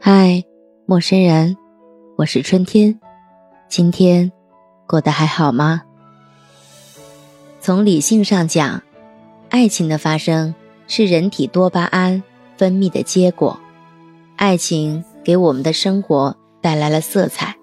[0.00, 0.44] 嗨，
[0.84, 1.56] 陌生人，
[2.16, 2.96] 我是春天。
[3.68, 4.30] 今天
[4.86, 5.82] 过得还好吗？
[7.60, 8.82] 从理性上讲，
[9.50, 10.54] 爱情的发生
[10.86, 12.22] 是人体多巴胺
[12.56, 13.58] 分泌的结果。
[14.36, 17.56] 爱情给我们的生活带来了色彩，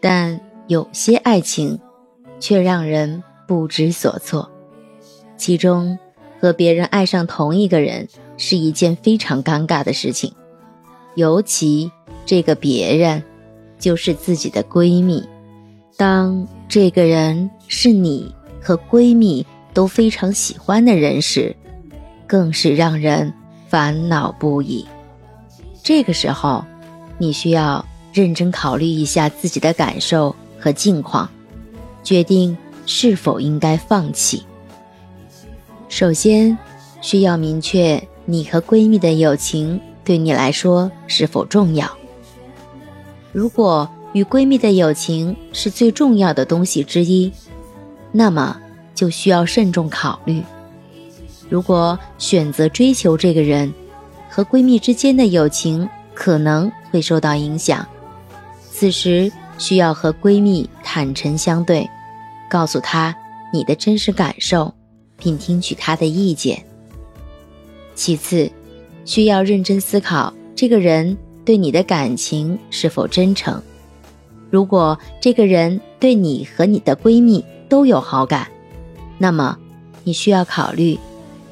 [0.00, 1.80] 但有些爱情
[2.38, 4.48] 却让人不知所措。
[5.36, 5.98] 其中，
[6.40, 8.06] 和别人爱上同一个人
[8.36, 10.32] 是一件非常尴尬的事情。
[11.18, 11.90] 尤其
[12.24, 13.20] 这个别人，
[13.76, 15.20] 就是自己的闺蜜。
[15.96, 19.44] 当这个人是你和闺蜜
[19.74, 21.56] 都非常喜欢的人时，
[22.24, 23.34] 更是让人
[23.66, 24.86] 烦恼不已。
[25.82, 26.64] 这个时候，
[27.18, 31.28] 你需要认真考虑一下自己的感受和境况，
[32.04, 34.44] 决定是否应该放弃。
[35.88, 36.56] 首先，
[37.00, 39.80] 需要明确你和闺蜜的友情。
[40.08, 41.86] 对你来说是否重要？
[43.30, 47.30] 如果与闺蜜的友情是最重要的东西之一，
[48.10, 48.58] 那么
[48.94, 50.42] 就需要慎重考虑。
[51.50, 53.70] 如果选择追求这个人，
[54.30, 57.86] 和闺蜜之间的友情可能会受到影响。
[58.72, 61.86] 此时需要和闺蜜坦诚相对，
[62.48, 63.14] 告诉她
[63.52, 64.72] 你的真实感受，
[65.18, 66.64] 并听取她的意见。
[67.94, 68.50] 其次。
[69.08, 73.60] 需要认真思考这个人对你的感情是否真诚。
[74.50, 78.46] 如果这个人对你和你的闺蜜都有好感，
[79.16, 79.56] 那么
[80.04, 80.98] 你需要考虑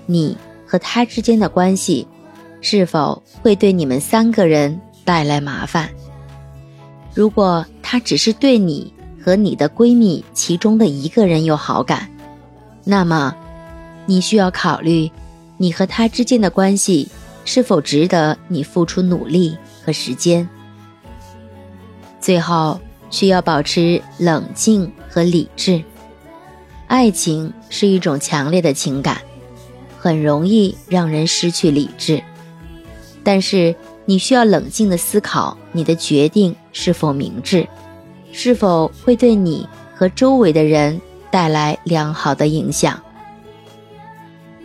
[0.04, 2.06] 你和他之间的关系
[2.60, 5.88] 是否会对你们三个人带来麻烦。
[7.14, 12.06] 如果他只是对你和你的闺蜜其中的一个人有好感，
[12.84, 13.34] 那么
[14.04, 15.10] 你需要考虑
[15.56, 17.08] 你和他之间的关系。
[17.46, 20.46] 是否值得你付出努力和时间？
[22.20, 25.82] 最后需要保持冷静和理智。
[26.88, 29.22] 爱情是一种强烈的情感，
[29.98, 32.20] 很容易让人失去理智。
[33.22, 33.74] 但是
[34.04, 37.66] 你需要冷静的思考你的决定是否明智，
[38.32, 43.00] 是否会对你和周围的人带来良好的影响。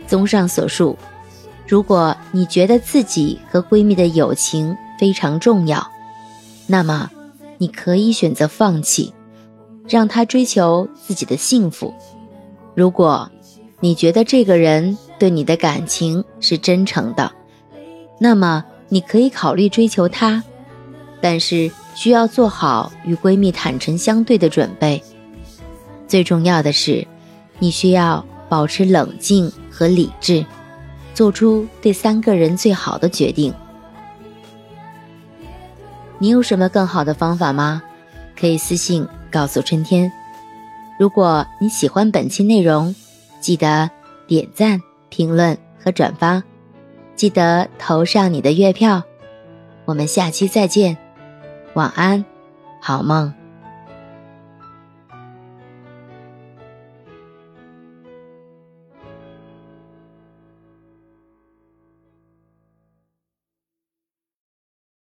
[0.06, 0.98] 综上所述。
[1.72, 5.90] 如果你觉得自己和闺蜜的友情非常重要，
[6.66, 7.10] 那么
[7.56, 9.10] 你可以选择放弃，
[9.88, 11.94] 让她追求自己的幸福。
[12.74, 13.26] 如果
[13.80, 17.32] 你觉得这个人对你的感情是真诚的，
[18.20, 20.44] 那么你可以考虑追求他，
[21.22, 25.02] 但是需要做好与闺蜜坦诚相对的准备。
[26.06, 27.08] 最重要的是，
[27.58, 30.44] 你需要保持冷静和理智。
[31.14, 33.52] 做出对三个人最好的决定。
[36.18, 37.82] 你有什么更好的方法吗？
[38.38, 40.10] 可以私信告诉春天。
[40.98, 42.94] 如果你喜欢本期内容，
[43.40, 43.90] 记得
[44.26, 46.42] 点赞、评论和转发，
[47.16, 49.02] 记得投上你的月票。
[49.84, 50.96] 我们下期再见，
[51.74, 52.24] 晚安，
[52.80, 53.41] 好梦。